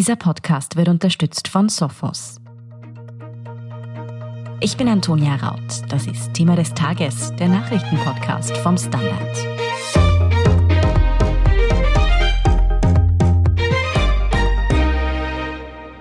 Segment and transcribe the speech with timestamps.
[0.00, 2.40] Dieser Podcast wird unterstützt von Sophos.
[4.60, 5.60] Ich bin Antonia Raut.
[5.90, 9.36] Das ist Thema des Tages, der Nachrichtenpodcast vom Standard.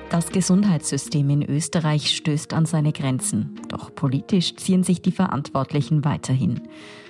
[0.09, 3.59] Das Gesundheitssystem in Österreich stößt an seine Grenzen.
[3.68, 6.61] Doch politisch ziehen sich die Verantwortlichen weiterhin.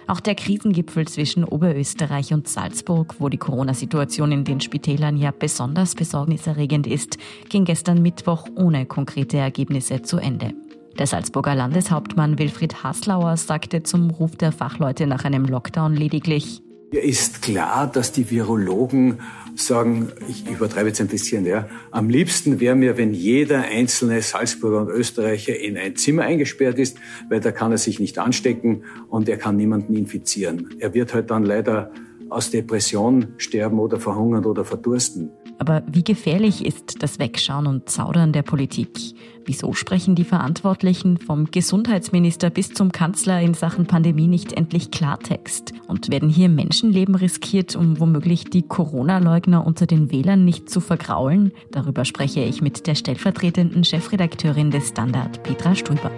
[0.10, 5.94] Auch der Krisengipfel zwischen Oberösterreich und Salzburg, wo die Corona-Situation in den Spitälern ja besonders
[5.94, 10.55] besorgniserregend ist, ging gestern Mittwoch ohne konkrete Ergebnisse zu Ende.
[10.98, 17.03] Der Salzburger Landeshauptmann Wilfried Haslauer sagte zum Ruf der Fachleute nach einem Lockdown lediglich, mir
[17.03, 19.20] ist klar, dass die Virologen
[19.55, 24.81] sagen, ich übertreibe jetzt ein bisschen, ja, am liebsten wäre mir, wenn jeder einzelne Salzburger
[24.81, 26.98] und Österreicher in ein Zimmer eingesperrt ist,
[27.29, 30.75] weil da kann er sich nicht anstecken und er kann niemanden infizieren.
[30.79, 31.91] Er wird halt dann leider
[32.29, 35.31] aus Depression sterben oder verhungern oder verdursten.
[35.59, 38.90] Aber wie gefährlich ist das Wegschauen und Zaudern der Politik?
[39.45, 45.74] Wieso sprechen die Verantwortlichen vom Gesundheitsminister bis zum Kanzler in Sachen Pandemie nicht endlich Klartext?
[45.87, 51.52] Und werden hier Menschenleben riskiert, um womöglich die Corona-Leugner unter den Wählern nicht zu vergraulen?
[51.71, 56.12] Darüber spreche ich mit der stellvertretenden Chefredakteurin des Standard, Petra Strüber.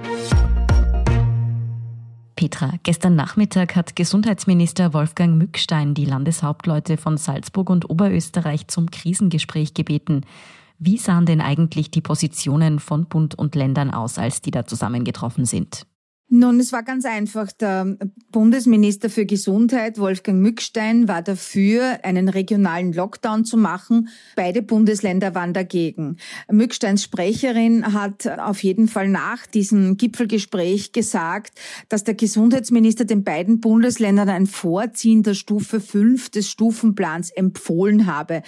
[2.41, 9.75] Petra, gestern Nachmittag hat Gesundheitsminister Wolfgang Mückstein die Landeshauptleute von Salzburg und Oberösterreich zum Krisengespräch
[9.75, 10.25] gebeten.
[10.79, 15.45] Wie sahen denn eigentlich die Positionen von Bund und Ländern aus, als die da zusammengetroffen
[15.45, 15.85] sind?
[16.33, 17.51] Nun, es war ganz einfach.
[17.51, 17.97] Der
[18.31, 24.07] Bundesminister für Gesundheit, Wolfgang Mückstein, war dafür, einen regionalen Lockdown zu machen.
[24.37, 26.15] Beide Bundesländer waren dagegen.
[26.49, 31.59] Mücksteins Sprecherin hat auf jeden Fall nach diesem Gipfelgespräch gesagt,
[31.89, 38.41] dass der Gesundheitsminister den beiden Bundesländern ein Vorziehen der Stufe 5 des Stufenplans empfohlen habe.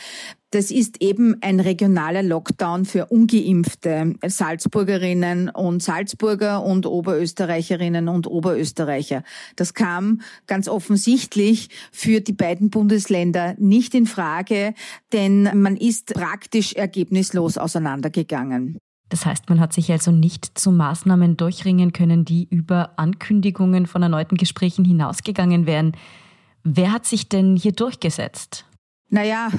[0.54, 9.24] Das ist eben ein regionaler Lockdown für ungeimpfte Salzburgerinnen und Salzburger und Oberösterreicherinnen und Oberösterreicher.
[9.56, 14.76] Das kam ganz offensichtlich für die beiden Bundesländer nicht in Frage,
[15.12, 18.78] denn man ist praktisch ergebnislos auseinandergegangen.
[19.10, 24.04] Das heißt, man hat sich also nicht zu Maßnahmen durchringen können, die über Ankündigungen von
[24.04, 25.94] erneuten Gesprächen hinausgegangen wären.
[26.64, 28.68] Wer hat sich denn hier durchgesetzt?
[29.14, 29.52] Naja,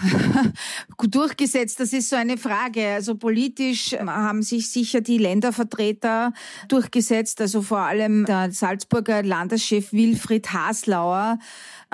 [0.98, 2.88] durchgesetzt, das ist so eine Frage.
[2.88, 6.32] Also politisch haben sich sicher die Ländervertreter
[6.66, 11.38] durchgesetzt, also vor allem der Salzburger Landeschef Wilfried Haslauer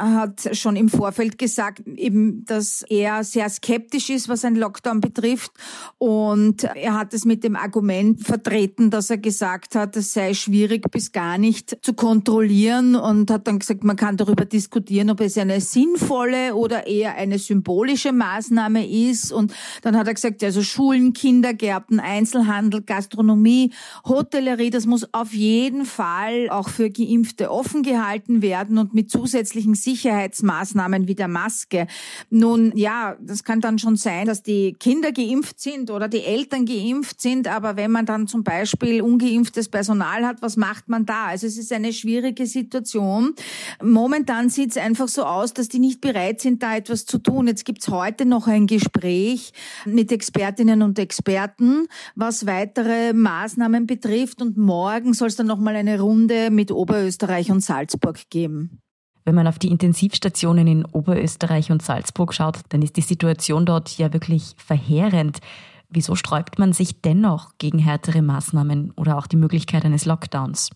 [0.01, 5.53] hat schon im Vorfeld gesagt, eben, dass er sehr skeptisch ist, was ein Lockdown betrifft.
[5.99, 10.91] Und er hat es mit dem Argument vertreten, dass er gesagt hat, es sei schwierig
[10.91, 15.37] bis gar nicht zu kontrollieren und hat dann gesagt, man kann darüber diskutieren, ob es
[15.37, 19.33] eine sinnvolle oder eher eine symbolische Maßnahme ist.
[19.33, 19.53] Und
[19.83, 23.73] dann hat er gesagt, also Schulen, Kindergärten, Einzelhandel, Gastronomie,
[24.07, 29.75] Hotellerie, das muss auf jeden Fall auch für Geimpfte offen gehalten werden und mit zusätzlichen
[29.75, 31.89] Sicherheitsmaßnahmen wie der Maske.
[32.31, 36.67] Nun, ja, das kann dann schon sein, dass die Kinder geimpft sind oder die Eltern
[36.67, 41.27] geimpft sind, aber wenn man dann zum Beispiel ungeimpftes Personal hat, was macht man da?
[41.27, 43.35] Also es ist eine schwierige Situation.
[43.83, 47.40] Momentan sieht es einfach so aus, dass die nicht bereit sind, da etwas zu tun.
[47.47, 49.53] Jetzt gibt's heute noch ein Gespräch
[49.85, 56.01] mit Expertinnen und Experten, was weitere Maßnahmen betrifft und morgen soll es dann nochmal eine
[56.01, 58.81] Runde mit Oberösterreich und Salzburg geben.
[59.25, 63.97] Wenn man auf die Intensivstationen in Oberösterreich und Salzburg schaut, dann ist die Situation dort
[63.99, 65.41] ja wirklich verheerend.
[65.89, 70.71] Wieso sträubt man sich dennoch gegen härtere Maßnahmen oder auch die Möglichkeit eines Lockdowns?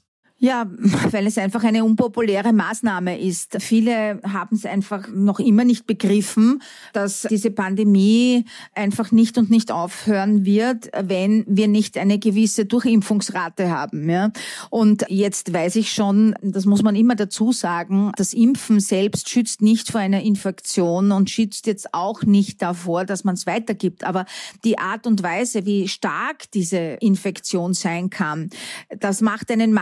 [0.44, 0.66] Ja,
[1.10, 3.56] weil es einfach eine unpopuläre Maßnahme ist.
[3.60, 6.60] Viele haben es einfach noch immer nicht begriffen,
[6.92, 8.44] dass diese Pandemie
[8.74, 14.10] einfach nicht und nicht aufhören wird, wenn wir nicht eine gewisse Durchimpfungsrate haben.
[14.10, 14.32] Ja?
[14.68, 19.62] Und jetzt weiß ich schon, das muss man immer dazu sagen, das Impfen selbst schützt
[19.62, 24.04] nicht vor einer Infektion und schützt jetzt auch nicht davor, dass man es weitergibt.
[24.04, 24.26] Aber
[24.62, 28.50] die Art und Weise, wie stark diese Infektion sein kann,
[29.00, 29.72] das macht einen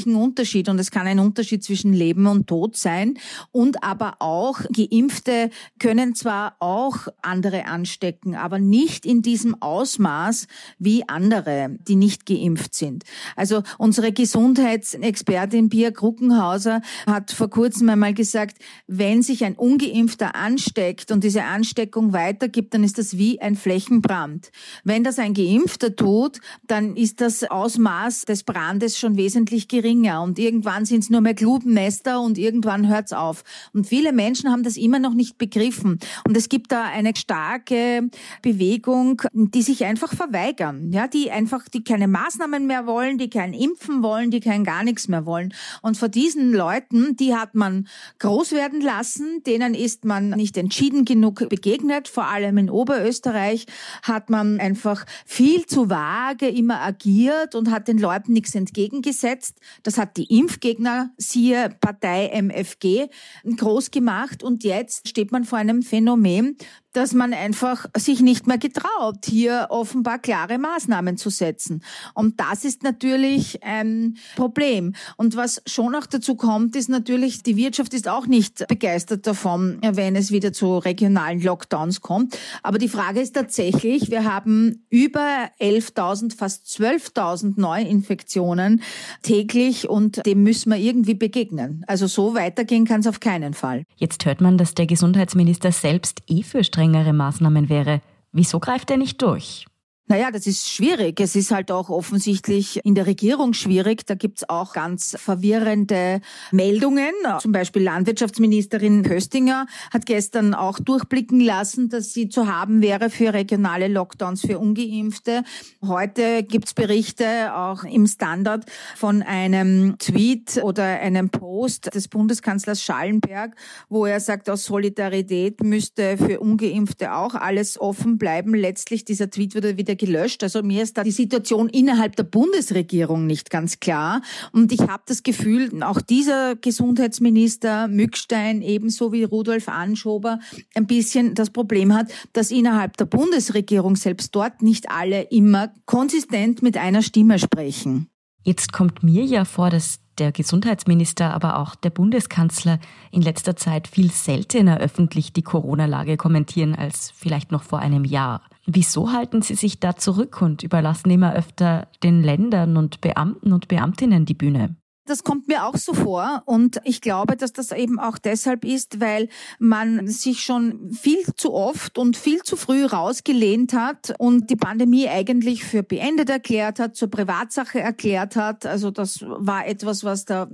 [0.00, 3.18] maßgeblichen Unterschied und es kann ein Unterschied zwischen Leben und Tod sein
[3.52, 10.46] und aber auch Geimpfte können zwar auch andere anstecken, aber nicht in diesem Ausmaß
[10.78, 13.04] wie andere, die nicht geimpft sind.
[13.36, 21.10] Also unsere Gesundheitsexpertin Pia Kruckenhauser hat vor kurzem einmal gesagt, wenn sich ein ungeimpfter ansteckt
[21.10, 24.50] und diese Ansteckung weitergibt, dann ist das wie ein Flächenbrand.
[24.84, 30.22] Wenn das ein geimpfter tut, dann ist das Ausmaß des Brandes schon wesentlich geringer geringer
[30.22, 33.44] und irgendwann sind es nur mehr Glubennester und irgendwann hört's auf.
[33.72, 35.98] Und viele Menschen haben das immer noch nicht begriffen.
[36.26, 38.10] Und es gibt da eine starke
[38.42, 43.54] Bewegung, die sich einfach verweigern, ja, die einfach, die keine Maßnahmen mehr wollen, die kein
[43.54, 45.54] Impfen wollen, die kein gar nichts mehr wollen.
[45.82, 47.88] Und vor diesen Leuten, die hat man
[48.18, 53.66] groß werden lassen, denen ist man nicht entschieden genug begegnet, vor allem in Oberösterreich
[54.02, 59.58] hat man einfach viel zu vage immer agiert und hat den Leuten nichts entgegengesetzt.
[59.82, 63.08] Das hat die Impfgegner, siehe Partei MFG,
[63.56, 64.42] groß gemacht.
[64.42, 66.56] Und jetzt steht man vor einem Phänomen,
[66.92, 71.82] dass man einfach sich nicht mehr getraut, hier offenbar klare Maßnahmen zu setzen.
[72.14, 74.94] Und das ist natürlich ein Problem.
[75.16, 79.78] Und was schon auch dazu kommt, ist natürlich, die Wirtschaft ist auch nicht begeistert davon,
[79.82, 82.36] wenn es wieder zu regionalen Lockdowns kommt.
[82.62, 88.82] Aber die Frage ist tatsächlich, wir haben über 11.000, fast 12.000 Neuinfektionen
[89.22, 91.84] täglich und dem müssen wir irgendwie begegnen.
[91.86, 93.84] Also so weitergehen kann es auf keinen Fall.
[93.96, 98.00] Jetzt hört man, dass der Gesundheitsminister selbst eh für strengere Maßnahmen wäre.
[98.32, 99.66] Wieso greift er nicht durch?
[100.10, 101.20] Naja, das ist schwierig.
[101.20, 104.04] Es ist halt auch offensichtlich in der Regierung schwierig.
[104.06, 106.20] Da gibt's auch ganz verwirrende
[106.50, 107.12] Meldungen.
[107.38, 113.32] Zum Beispiel Landwirtschaftsministerin Köstinger hat gestern auch durchblicken lassen, dass sie zu haben wäre für
[113.32, 115.44] regionale Lockdowns für Ungeimpfte.
[115.80, 118.64] Heute gibt's Berichte auch im Standard
[118.96, 123.54] von einem Tweet oder einem Post des Bundeskanzlers Schallenberg,
[123.88, 128.56] wo er sagt, aus Solidarität müsste für Ungeimpfte auch alles offen bleiben.
[128.56, 130.42] Letztlich dieser Tweet wurde wieder gelöscht.
[130.42, 134.22] Also mir ist da die Situation innerhalb der Bundesregierung nicht ganz klar.
[134.50, 140.40] Und ich habe das Gefühl, auch dieser Gesundheitsminister Mückstein, ebenso wie Rudolf Anschober,
[140.74, 146.62] ein bisschen das Problem hat, dass innerhalb der Bundesregierung selbst dort nicht alle immer konsistent
[146.62, 148.08] mit einer Stimme sprechen.
[148.42, 152.78] Jetzt kommt mir ja vor, dass der Gesundheitsminister, aber auch der Bundeskanzler
[153.10, 158.42] in letzter Zeit viel seltener öffentlich die Corona-Lage kommentieren als vielleicht noch vor einem Jahr.
[158.72, 163.66] Wieso halten Sie sich da zurück und überlassen immer öfter den Ländern und Beamten und
[163.66, 164.76] Beamtinnen die Bühne?
[165.10, 169.00] Das kommt mir auch so vor und ich glaube, dass das eben auch deshalb ist,
[169.00, 169.28] weil
[169.58, 175.08] man sich schon viel zu oft und viel zu früh rausgelehnt hat und die Pandemie
[175.08, 178.66] eigentlich für beendet erklärt hat, zur Privatsache erklärt hat.
[178.66, 180.48] Also das war etwas, was der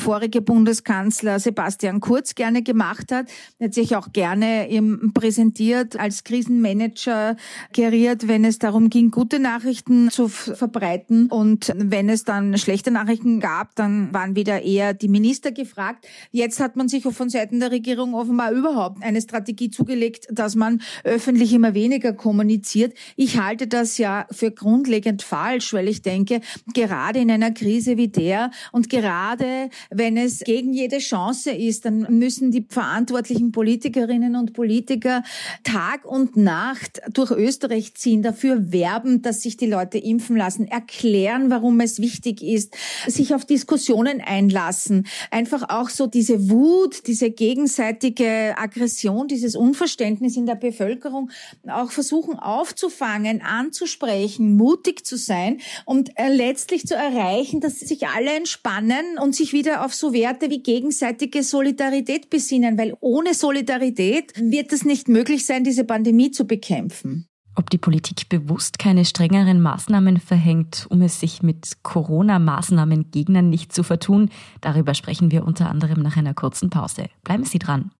[0.00, 3.28] vorige Bundeskanzler Sebastian Kurz gerne gemacht hat.
[3.60, 4.68] Er hat sich auch gerne
[5.14, 7.36] präsentiert als Krisenmanager
[7.72, 13.38] geriert, wenn es darum ging, gute Nachrichten zu verbreiten und wenn es dann schlechte Nachrichten
[13.38, 16.06] gab, dann waren wieder eher die Minister gefragt.
[16.30, 20.80] Jetzt hat man sich von Seiten der Regierung offenbar überhaupt eine Strategie zugelegt, dass man
[21.04, 22.94] öffentlich immer weniger kommuniziert.
[23.16, 26.40] Ich halte das ja für grundlegend falsch, weil ich denke,
[26.74, 32.06] gerade in einer Krise wie der und gerade wenn es gegen jede Chance ist, dann
[32.18, 35.22] müssen die verantwortlichen Politikerinnen und Politiker
[35.64, 41.50] Tag und Nacht durch Österreich ziehen, dafür werben, dass sich die Leute impfen lassen, erklären,
[41.50, 42.76] warum es wichtig ist,
[43.06, 45.06] sich auf Diskussionen Diskussionen einlassen.
[45.30, 51.30] Einfach auch so diese Wut, diese gegenseitige Aggression, dieses Unverständnis in der Bevölkerung
[51.68, 58.32] auch versuchen aufzufangen, anzusprechen, mutig zu sein und äh, letztlich zu erreichen, dass sich alle
[58.32, 64.72] entspannen und sich wieder auf so Werte wie gegenseitige Solidarität besinnen, weil ohne Solidarität wird
[64.72, 67.29] es nicht möglich sein, diese Pandemie zu bekämpfen.
[67.56, 73.82] Ob die Politik bewusst keine strengeren Maßnahmen verhängt, um es sich mit Corona-Maßnahmengegnern nicht zu
[73.82, 77.06] vertun, darüber sprechen wir unter anderem nach einer kurzen Pause.
[77.24, 77.90] Bleiben Sie dran.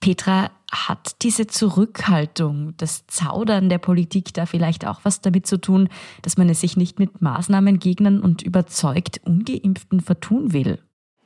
[0.00, 5.88] Petra, hat diese Zurückhaltung, das Zaudern der Politik da vielleicht auch was damit zu tun,
[6.22, 10.78] dass man es sich nicht mit Maßnahmengegnern und überzeugt ungeimpften vertun will?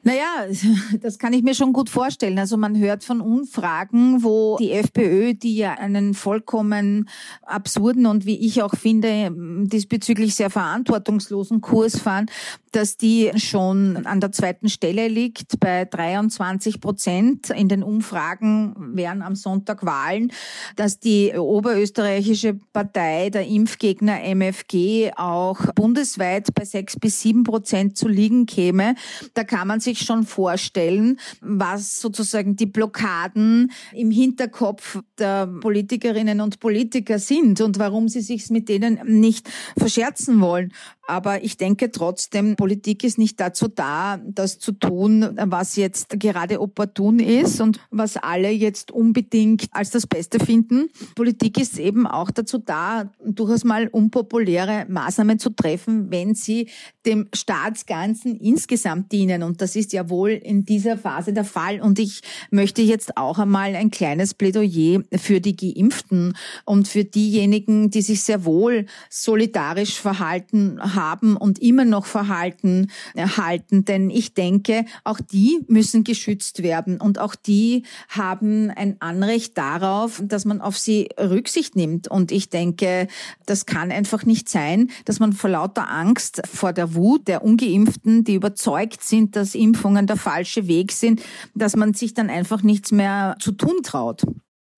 [0.04, 0.46] Naja,
[1.00, 2.38] das kann ich mir schon gut vorstellen.
[2.38, 7.08] Also man hört von Umfragen, wo die FPÖ, die ja einen vollkommen
[7.42, 9.32] absurden und wie ich auch finde,
[9.66, 12.26] diesbezüglich sehr verantwortungslosen Kurs fahren,
[12.72, 17.50] dass die schon an der zweiten Stelle liegt bei 23 Prozent.
[17.50, 20.32] In den Umfragen wären am Sonntag Wahlen,
[20.74, 28.08] dass die oberösterreichische Partei der Impfgegner MFG auch bundesweit bei sechs bis sieben Prozent zu
[28.08, 28.94] liegen käme.
[29.34, 36.60] Da kann man sich schon vorstellen, was sozusagen die Blockaden im Hinterkopf der Politikerinnen und
[36.60, 40.72] Politiker sind und warum sie sich mit denen nicht verscherzen wollen.
[41.06, 46.60] Aber ich denke trotzdem, Politik ist nicht dazu da, das zu tun, was jetzt gerade
[46.60, 50.88] opportun ist und was alle jetzt unbedingt als das Beste finden.
[51.16, 56.68] Politik ist eben auch dazu da, durchaus mal unpopuläre Maßnahmen zu treffen, wenn sie
[57.04, 59.42] dem Staatsganzen insgesamt dienen.
[59.42, 61.80] Und das ist ja wohl in dieser Phase der Fall.
[61.80, 67.90] Und ich möchte jetzt auch einmal ein kleines Plädoyer für die Geimpften und für diejenigen,
[67.90, 73.84] die sich sehr wohl solidarisch verhalten haben und immer noch verhalten halten.
[73.84, 80.22] Denn ich denke, auch die müssen geschützt werden und auch die haben ein Anrecht darauf,
[80.24, 82.08] dass man auf sie Rücksicht nimmt.
[82.08, 83.08] Und ich denke,
[83.46, 88.24] das kann einfach nicht sein, dass man vor lauter Angst vor der Wut der Ungeimpften,
[88.24, 91.22] die überzeugt sind, dass Impfungen der falsche Weg sind,
[91.54, 94.22] dass man sich dann einfach nichts mehr zu tun traut.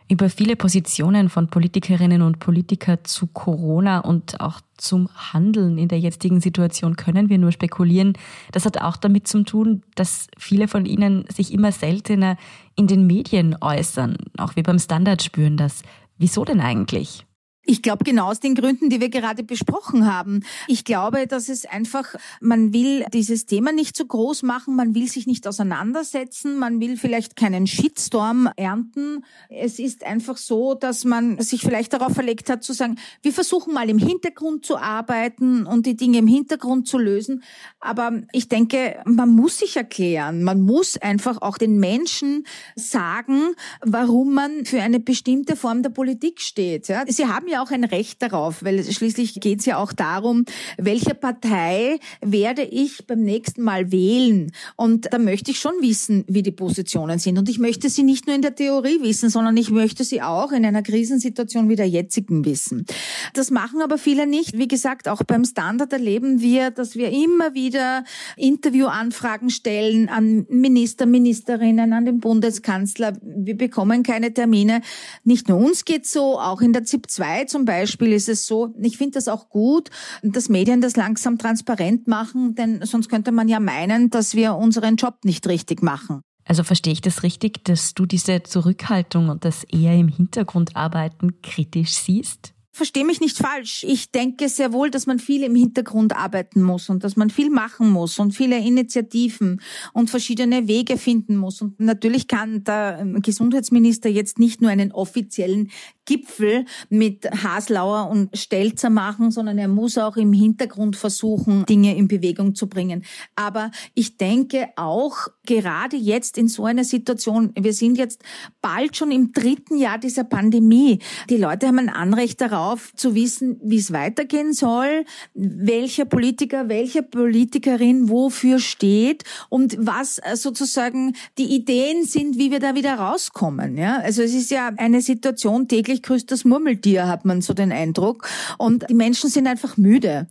[0.07, 5.99] Über viele Positionen von Politikerinnen und Politikern zu Corona und auch zum Handeln in der
[5.99, 8.13] jetzigen Situation können wir nur spekulieren.
[8.53, 12.37] Das hat auch damit zu tun, dass viele von ihnen sich immer seltener
[12.77, 14.19] in den Medien äußern.
[14.37, 15.83] Auch wir beim Standard spüren das.
[16.19, 17.25] Wieso denn eigentlich?
[17.67, 20.43] Ich glaube genau aus den Gründen, die wir gerade besprochen haben.
[20.69, 25.09] Ich glaube, dass es einfach, man will dieses Thema nicht zu groß machen, man will
[25.09, 29.25] sich nicht auseinandersetzen, man will vielleicht keinen Shitstorm ernten.
[29.49, 33.73] Es ist einfach so, dass man sich vielleicht darauf verlegt hat zu sagen, wir versuchen
[33.73, 37.43] mal im Hintergrund zu arbeiten und die Dinge im Hintergrund zu lösen.
[37.81, 44.35] Aber ich denke, man muss sich erklären, man muss einfach auch den Menschen sagen, warum
[44.35, 46.89] man für eine bestimmte Form der Politik steht.
[46.89, 49.93] Ja, Sie haben ja ja auch ein Recht darauf, weil schließlich geht es ja auch
[49.93, 50.45] darum,
[50.77, 54.53] welche Partei werde ich beim nächsten Mal wählen.
[54.77, 57.39] Und da möchte ich schon wissen, wie die Positionen sind.
[57.39, 60.53] Und ich möchte sie nicht nur in der Theorie wissen, sondern ich möchte sie auch
[60.53, 62.85] in einer Krisensituation wie der jetzigen wissen.
[63.33, 64.59] Das machen aber viele nicht.
[64.59, 68.05] Wie gesagt, auch beim Standard erleben wir, dass wir immer wieder
[68.37, 73.13] Interviewanfragen stellen an Minister, Ministerinnen, an den Bundeskanzler.
[73.23, 74.81] Wir bekommen keine Termine.
[75.23, 78.75] Nicht nur uns geht so, auch in der ZIP 2 zum Beispiel ist es so,
[78.81, 79.91] ich finde das auch gut,
[80.23, 84.97] dass Medien das langsam transparent machen, denn sonst könnte man ja meinen, dass wir unseren
[84.97, 86.21] Job nicht richtig machen.
[86.47, 91.41] Also verstehe ich das richtig, dass du diese Zurückhaltung und das eher im Hintergrund arbeiten
[91.43, 92.55] kritisch siehst?
[92.71, 93.85] Verstehe mich nicht falsch.
[93.89, 97.49] Ich denke sehr wohl, dass man viel im Hintergrund arbeiten muss und dass man viel
[97.49, 99.61] machen muss und viele Initiativen
[99.93, 101.63] und verschiedene Wege finden muss.
[101.63, 105.71] Und natürlich kann der Gesundheitsminister jetzt nicht nur einen offiziellen
[106.07, 112.09] Gipfel mit Haslauer und Stelzer machen, sondern er muss auch im Hintergrund versuchen, Dinge in
[112.09, 113.05] Bewegung zu bringen.
[113.37, 118.23] Aber ich denke auch gerade jetzt in so einer Situation, wir sind jetzt
[118.61, 120.99] bald schon im dritten Jahr dieser Pandemie.
[121.31, 127.03] Die Leute haben ein Anrecht darauf zu wissen, wie es weitergehen soll, welcher Politiker, welche
[127.03, 133.77] Politikerin wofür steht und was sozusagen die Ideen sind, wie wir da wieder rauskommen.
[133.77, 137.55] Ja, also es ist ja eine Situation täglich täglich grüßt das Murmeltier, hat man so
[137.55, 138.29] den Eindruck.
[138.59, 140.27] Und die Menschen sind einfach müde.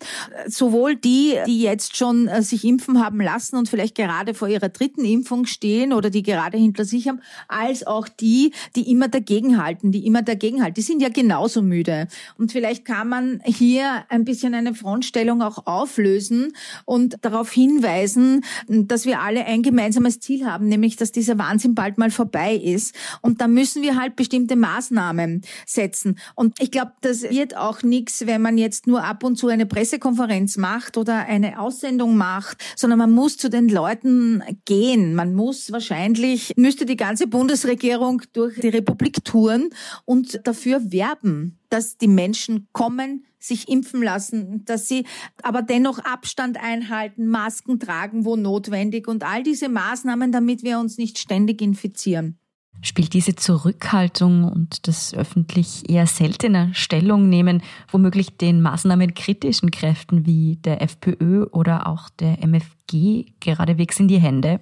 [0.47, 4.69] Sowohl die, die jetzt schon äh, sich impfen haben lassen und vielleicht gerade vor ihrer
[4.69, 9.91] dritten Impfung stehen oder die gerade hinter sich haben, als auch die, die immer dagegenhalten,
[9.91, 10.75] die immer dagegenhalten.
[10.75, 12.07] Die sind ja genauso müde.
[12.37, 16.53] Und vielleicht kann man hier ein bisschen eine Frontstellung auch auflösen
[16.85, 21.97] und darauf hinweisen, dass wir alle ein gemeinsames Ziel haben, nämlich dass dieser Wahnsinn bald
[21.97, 22.95] mal vorbei ist.
[23.21, 26.19] Und da müssen wir halt bestimmte Maßnahmen setzen.
[26.35, 29.65] Und ich glaube, das wird auch nichts, wenn man jetzt nur ab und zu eine
[29.65, 35.15] Pressekonferenz macht oder eine Aussendung macht, sondern man muss zu den Leuten gehen.
[35.15, 39.69] Man muss wahrscheinlich, müsste die ganze Bundesregierung durch die Republik touren
[40.05, 45.05] und dafür werben, dass die Menschen kommen, sich impfen lassen, dass sie
[45.41, 50.97] aber dennoch Abstand einhalten, Masken tragen, wo notwendig und all diese Maßnahmen, damit wir uns
[50.97, 52.37] nicht ständig infizieren.
[52.81, 60.57] Spielt diese Zurückhaltung und das öffentlich eher seltener Stellung nehmen womöglich den maßnahmenkritischen Kräften wie
[60.57, 64.59] der FPÖ oder auch der MFG geradewegs in die Hände?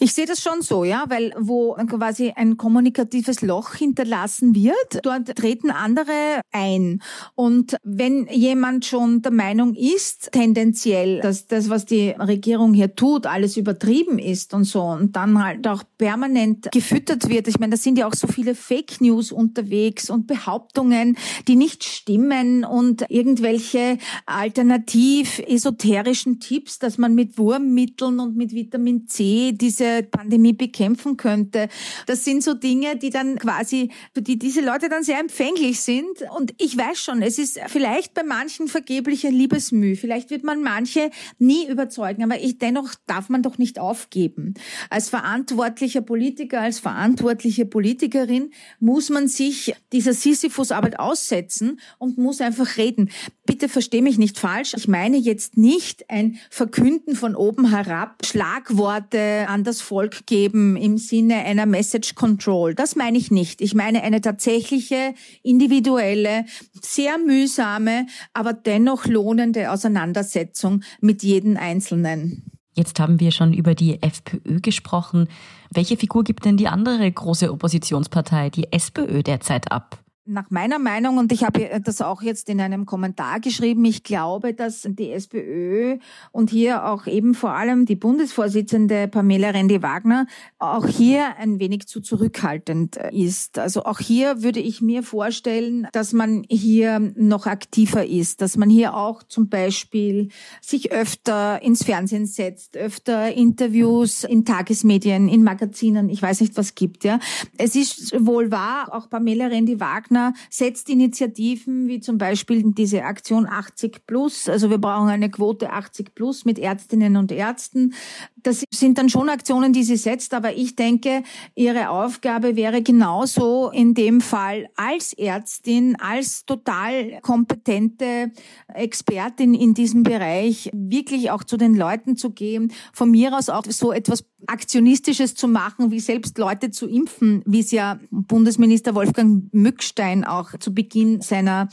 [0.00, 5.34] Ich sehe das schon so, ja, weil wo quasi ein kommunikatives Loch hinterlassen wird, dort
[5.34, 7.02] treten andere ein.
[7.34, 13.26] Und wenn jemand schon der Meinung ist, tendenziell, dass das, was die Regierung hier tut,
[13.26, 17.48] alles übertrieben ist und so, und dann halt auch permanent gefüttert wird.
[17.48, 21.16] Ich meine, da sind ja auch so viele Fake News unterwegs und Behauptungen,
[21.48, 29.08] die nicht stimmen und irgendwelche alternativ esoterischen Tipps, dass man mit Wurmmitteln und mit Vitamin
[29.08, 31.68] C diese Pandemie bekämpfen könnte.
[32.06, 36.24] Das sind so Dinge, die dann quasi, für die diese Leute dann sehr empfänglich sind.
[36.36, 39.96] Und ich weiß schon, es ist vielleicht bei manchen vergeblicher Liebesmüh.
[39.96, 44.54] Vielleicht wird man manche nie überzeugen, aber ich, dennoch darf man doch nicht aufgeben.
[44.90, 52.76] Als verantwortlicher Politiker, als verantwortliche Politikerin muss man sich dieser Sisyphus-Arbeit aussetzen und muss einfach
[52.76, 53.10] reden.
[53.46, 54.74] Bitte versteh mich nicht falsch.
[54.76, 60.98] Ich meine jetzt nicht ein Verkünden von oben herab, Schlagworte an das Volk geben im
[60.98, 62.74] Sinne einer Message Control.
[62.74, 63.60] Das meine ich nicht.
[63.60, 66.44] Ich meine eine tatsächliche, individuelle,
[66.80, 72.44] sehr mühsame, aber dennoch lohnende Auseinandersetzung mit jedem Einzelnen.
[72.74, 75.28] Jetzt haben wir schon über die FPÖ gesprochen.
[75.70, 79.98] Welche Figur gibt denn die andere große Oppositionspartei, die SPÖ, derzeit ab?
[80.30, 84.52] Nach meiner Meinung, und ich habe das auch jetzt in einem Kommentar geschrieben, ich glaube,
[84.52, 85.96] dass die SPÖ
[86.32, 90.26] und hier auch eben vor allem die Bundesvorsitzende Pamela Rendi-Wagner
[90.58, 93.58] auch hier ein wenig zu zurückhaltend ist.
[93.58, 98.68] Also auch hier würde ich mir vorstellen, dass man hier noch aktiver ist, dass man
[98.68, 100.28] hier auch zum Beispiel
[100.60, 106.74] sich öfter ins Fernsehen setzt, öfter Interviews in Tagesmedien, in Magazinen, ich weiß nicht was
[106.74, 107.18] gibt, ja.
[107.56, 113.46] Es ist wohl wahr, auch Pamela Rendi-Wagner Partner setzt Initiativen wie zum Beispiel diese Aktion
[113.46, 114.48] 80 plus.
[114.48, 117.94] Also wir brauchen eine Quote 80 plus mit Ärztinnen und Ärzten.
[118.42, 121.22] Das sind dann schon Aktionen, die sie setzt, aber ich denke,
[121.54, 128.32] ihre Aufgabe wäre genauso in dem Fall als Ärztin, als total kompetente
[128.68, 133.64] Expertin in diesem Bereich wirklich auch zu den Leuten zu gehen, von mir aus auch
[133.68, 139.52] so etwas Aktionistisches zu machen, wie selbst Leute zu impfen, wie es ja Bundesminister Wolfgang
[139.52, 141.68] Mückstein auch zu Beginn seiner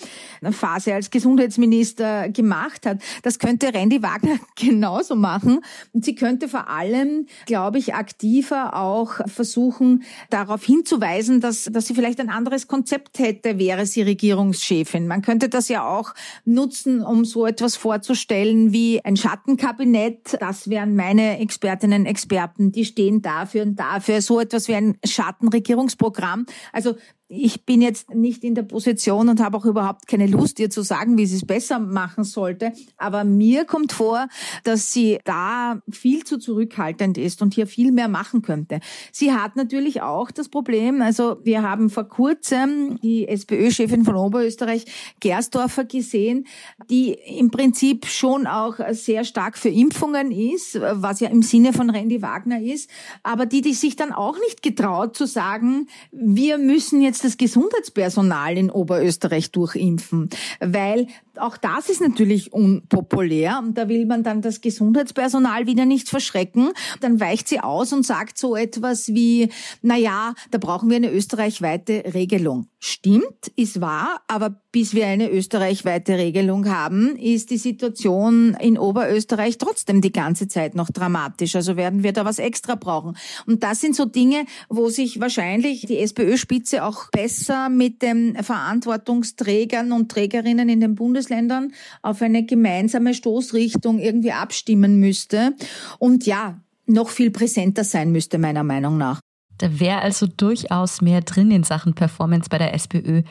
[0.52, 3.00] Phase als Gesundheitsminister gemacht hat.
[3.24, 5.62] Das könnte Randy Wagner genauso machen.
[5.94, 11.96] Und sie könnte vor allem, glaube ich, aktiver auch versuchen, darauf hinzuweisen, dass, dass sie
[11.96, 15.08] vielleicht ein anderes Konzept hätte, wäre sie Regierungschefin.
[15.08, 16.14] Man könnte das ja auch
[16.46, 20.38] nutzen, um so etwas vorzustellen wie ein Schattenkabinett.
[20.40, 26.46] Das wären meine Expertinnen, Experten, die stehen dafür und dafür, so etwas wie ein Schattenregierungsprogramm.
[26.72, 26.96] Also
[27.28, 30.84] ich bin jetzt nicht in der Position und habe auch überhaupt keine Lust, ihr zu
[30.84, 32.72] sagen, wie sie es besser machen sollte.
[32.98, 34.28] Aber mir kommt vor,
[34.64, 38.80] dass sie da viel zu zurückhaltend ist und hier viel mehr machen könnte.
[39.12, 44.86] Sie hat natürlich auch das Problem, also wir haben vor kurzem die SPÖ-Chefin von Oberösterreich,
[45.20, 46.46] Gersdorfer, gesehen,
[46.90, 51.90] die im Prinzip schon auch sehr stark für Impfungen ist, was ja im Sinne von
[51.90, 52.90] Randy Wagner ist,
[53.24, 58.58] aber die, die sich dann auch nicht getraut zu sagen, wir müssen jetzt das Gesundheitspersonal
[58.58, 61.08] in Oberösterreich durchimpfen, weil
[61.40, 66.70] auch das ist natürlich unpopulär und da will man dann das Gesundheitspersonal wieder nicht verschrecken.
[67.02, 69.50] Dann weicht sie aus und sagt so etwas wie,
[69.82, 72.68] na ja, da brauchen wir eine österreichweite Regelung.
[72.80, 79.58] Stimmt, ist wahr, aber bis wir eine österreichweite Regelung haben, ist die Situation in Oberösterreich
[79.58, 81.56] trotzdem die ganze Zeit noch dramatisch.
[81.56, 83.18] Also werden wir da was extra brauchen.
[83.48, 89.92] Und das sind so Dinge, wo sich wahrscheinlich die SPÖ-Spitze auch besser mit den Verantwortungsträgern
[89.92, 90.96] und Trägerinnen in den
[91.26, 95.56] Bundesländern auf eine gemeinsame Stoßrichtung irgendwie abstimmen müsste.
[96.00, 99.20] Und ja, noch viel präsenter sein müsste, meiner Meinung nach.
[99.58, 103.24] Da wäre also durchaus mehr drin in Sachen Performance bei der SPÖ.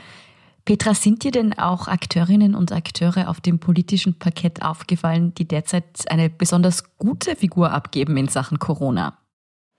[0.64, 5.85] Petra, sind dir denn auch Akteurinnen und Akteure auf dem politischen Parkett aufgefallen, die derzeit
[6.09, 9.18] eine besonders gute Figur abgeben in Sachen Corona?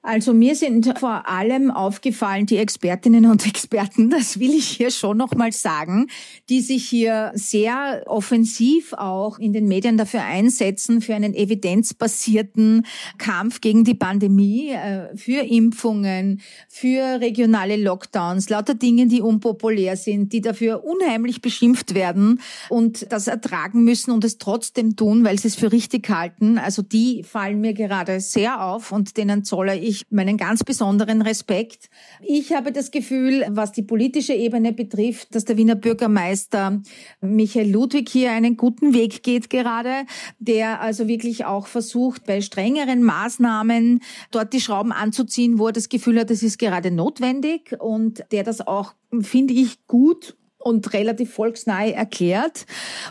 [0.06, 5.18] Also mir sind vor allem aufgefallen die Expertinnen und Experten, das will ich hier schon
[5.18, 6.08] nochmal sagen,
[6.48, 12.86] die sich hier sehr offensiv auch in den Medien dafür einsetzen, für einen evidenzbasierten
[13.18, 16.40] Kampf gegen die Pandemie, äh, für Impfungen,
[16.70, 23.26] für regionale Lockdowns, lauter Dinge, die unpopulär sind, die dafür unheimlich beschimpft werden und das
[23.26, 26.60] ertragen müssen und es trotzdem tun, weil sie es für richtig halten.
[26.60, 31.22] Also die fallen mir gerade sehr auf und denen zolle ich ich meinen ganz besonderen
[31.22, 31.90] Respekt.
[32.22, 36.82] Ich habe das Gefühl, was die politische Ebene betrifft, dass der Wiener Bürgermeister
[37.22, 40.06] Michael Ludwig hier einen guten Weg geht gerade,
[40.40, 45.90] der also wirklich auch versucht, bei strengeren Maßnahmen dort die Schrauben anzuziehen, wo er das
[45.90, 51.32] Gefühl hat, das ist gerade notwendig und der das auch, finde ich, gut und relativ
[51.32, 52.66] volksnahe erklärt.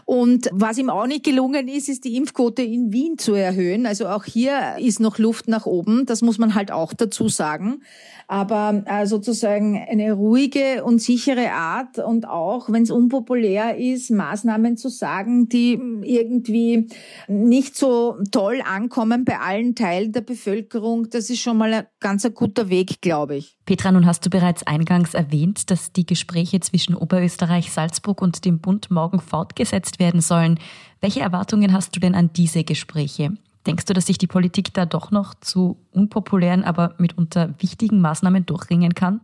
[0.05, 3.87] Und was ihm auch nicht gelungen ist, ist die Impfquote in Wien zu erhöhen.
[3.87, 6.05] Also auch hier ist noch Luft nach oben.
[6.05, 7.81] Das muss man halt auch dazu sagen
[8.27, 14.77] aber äh, sozusagen eine ruhige und sichere Art und auch, wenn es unpopulär ist, Maßnahmen
[14.77, 16.88] zu sagen, die irgendwie
[17.29, 22.25] nicht so toll ankommen bei allen Teilen der Bevölkerung, das ist schon mal ein ganz
[22.25, 23.57] ein guter Weg, glaube ich.
[23.66, 28.59] Petra, nun hast du bereits eingangs erwähnt, dass die Gespräche zwischen Oberösterreich, Salzburg und dem
[28.59, 30.59] Bund morgen fortgesetzt werden sollen.
[31.00, 33.33] Welche Erwartungen hast du denn an diese Gespräche?
[33.66, 38.44] Denkst du, dass sich die Politik da doch noch zu unpopulären, aber mitunter wichtigen Maßnahmen
[38.44, 39.22] durchringen kann?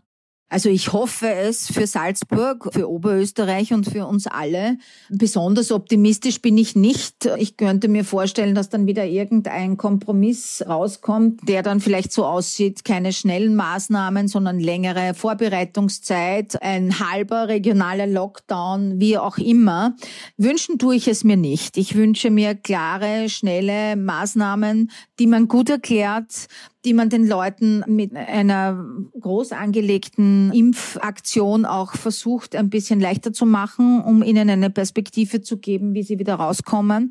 [0.50, 4.78] Also ich hoffe es für Salzburg, für Oberösterreich und für uns alle.
[5.08, 7.26] Besonders optimistisch bin ich nicht.
[7.38, 12.84] Ich könnte mir vorstellen, dass dann wieder irgendein Kompromiss rauskommt, der dann vielleicht so aussieht,
[12.84, 19.94] keine schnellen Maßnahmen, sondern längere Vorbereitungszeit, ein halber regionaler Lockdown, wie auch immer.
[20.36, 21.76] Wünschen tue ich es mir nicht.
[21.76, 26.48] Ich wünsche mir klare, schnelle Maßnahmen, die man gut erklärt,
[26.84, 28.84] die man den Leuten mit einer
[29.20, 35.58] groß angelegten Impfaktion auch versucht, ein bisschen leichter zu machen, um ihnen eine Perspektive zu
[35.58, 37.10] geben, wie sie wieder rauskommen.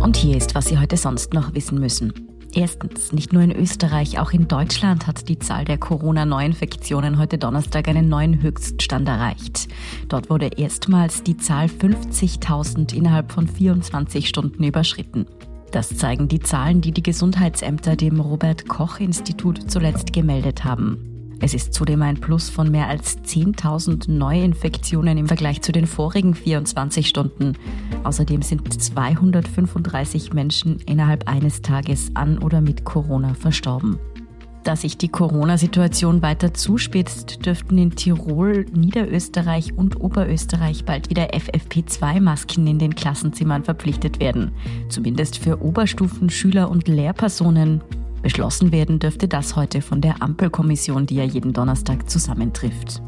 [0.00, 2.12] Und hier ist, was Sie heute sonst noch wissen müssen.
[2.56, 7.88] Erstens, nicht nur in Österreich, auch in Deutschland hat die Zahl der Corona-Neuinfektionen heute Donnerstag
[7.88, 9.66] einen neuen Höchststand erreicht.
[10.08, 15.26] Dort wurde erstmals die Zahl 50.000 innerhalb von 24 Stunden überschritten.
[15.72, 21.13] Das zeigen die Zahlen, die die Gesundheitsämter dem Robert Koch Institut zuletzt gemeldet haben.
[21.40, 26.34] Es ist zudem ein Plus von mehr als 10.000 Neuinfektionen im Vergleich zu den vorigen
[26.34, 27.54] 24 Stunden.
[28.04, 33.98] Außerdem sind 235 Menschen innerhalb eines Tages an oder mit Corona verstorben.
[34.64, 42.66] Da sich die Corona-Situation weiter zuspitzt, dürften in Tirol, Niederösterreich und Oberösterreich bald wieder FFP2-Masken
[42.66, 44.52] in den Klassenzimmern verpflichtet werden.
[44.88, 47.82] Zumindest für Oberstufenschüler und Lehrpersonen.
[48.24, 53.02] Beschlossen werden dürfte das heute von der Ampelkommission, die ja jeden Donnerstag zusammentrifft.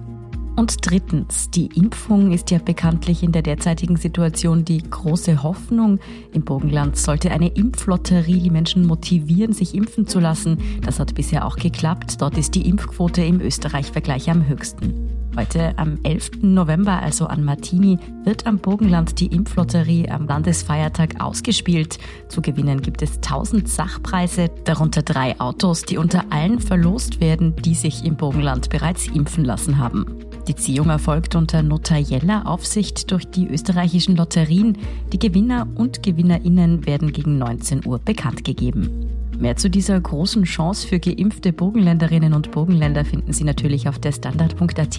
[0.56, 6.00] Und drittens, die Impfung ist ja bekanntlich in der derzeitigen Situation die große Hoffnung.
[6.32, 10.58] Im Burgenland sollte eine Impflotterie die Menschen motivieren, sich impfen zu lassen.
[10.82, 12.22] Das hat bisher auch geklappt.
[12.22, 15.16] Dort ist die Impfquote im Österreich-Vergleich am höchsten.
[15.36, 16.40] Heute am 11.
[16.40, 21.98] November, also an Martini, wird am Burgenland die Impflotterie am Landesfeiertag ausgespielt.
[22.30, 27.74] Zu gewinnen gibt es 1000 Sachpreise, darunter drei Autos, die unter allen verlost werden, die
[27.74, 30.06] sich im Burgenland bereits impfen lassen haben.
[30.48, 34.78] Die Ziehung erfolgt unter notarieller Aufsicht durch die österreichischen Lotterien.
[35.12, 39.10] Die Gewinner und Gewinnerinnen werden gegen 19 Uhr bekannt gegeben.
[39.38, 44.12] Mehr zu dieser großen Chance für geimpfte Burgenländerinnen und Burgenländer finden Sie natürlich auf der
[44.12, 44.98] Standard.at,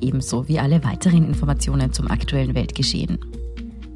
[0.00, 3.18] ebenso wie alle weiteren Informationen zum aktuellen Weltgeschehen.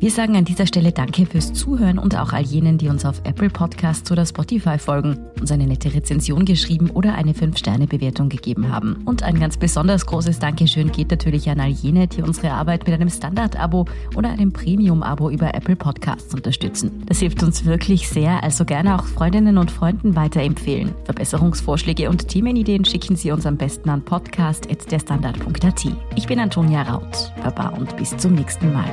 [0.01, 3.21] Wir sagen an dieser Stelle Danke fürs Zuhören und auch all jenen, die uns auf
[3.25, 9.03] Apple Podcasts oder Spotify folgen, uns eine nette Rezension geschrieben oder eine 5-Sterne-Bewertung gegeben haben.
[9.05, 12.95] Und ein ganz besonders großes Dankeschön geht natürlich an all jene, die unsere Arbeit mit
[12.95, 13.85] einem Standard-Abo
[14.17, 17.03] oder einem Premium-Abo über Apple Podcasts unterstützen.
[17.05, 20.95] Das hilft uns wirklich sehr, also gerne auch Freundinnen und Freunden weiterempfehlen.
[21.05, 25.87] Verbesserungsvorschläge und Themenideen schicken Sie uns am besten an podcast.derstandard.at.
[26.17, 27.35] Ich bin Antonia Raut.
[27.45, 28.89] Baba und bis zum nächsten Mal.